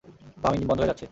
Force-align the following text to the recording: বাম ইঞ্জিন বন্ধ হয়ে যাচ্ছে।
বাম 0.37 0.53
ইঞ্জিন 0.53 0.67
বন্ধ 0.69 0.79
হয়ে 0.81 0.89
যাচ্ছে। 0.89 0.99